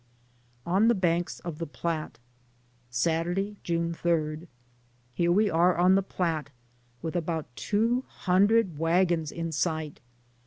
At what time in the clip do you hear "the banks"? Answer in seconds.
0.87-1.41